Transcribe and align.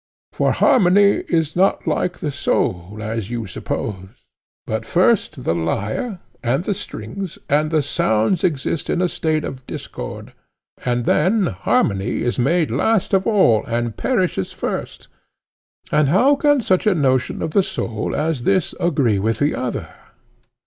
For 0.31 0.51
harmony 0.53 1.17
is 1.27 1.55
not 1.55 1.85
like 1.85 2.17
the 2.17 2.31
soul, 2.31 2.97
as 3.01 3.29
you 3.29 3.45
suppose; 3.45 4.07
but 4.65 4.83
first 4.83 5.43
the 5.43 5.53
lyre, 5.53 6.17
and 6.41 6.63
the 6.63 6.73
strings, 6.73 7.37
and 7.47 7.69
the 7.69 7.83
sounds 7.83 8.43
exist 8.43 8.89
in 8.89 8.99
a 8.99 9.07
state 9.07 9.43
of 9.45 9.63
discord, 9.67 10.33
and 10.83 11.05
then 11.05 11.45
harmony 11.53 12.23
is 12.23 12.39
made 12.39 12.71
last 12.71 13.13
of 13.13 13.27
all, 13.27 13.63
and 13.67 13.95
perishes 13.95 14.51
first. 14.51 15.07
And 15.91 16.09
how 16.09 16.35
can 16.35 16.61
such 16.61 16.87
a 16.87 16.95
notion 16.95 17.43
of 17.43 17.51
the 17.51 17.61
soul 17.61 18.15
as 18.15 18.41
this 18.41 18.73
agree 18.79 19.19
with 19.19 19.37
the 19.37 19.53
other? 19.53 19.89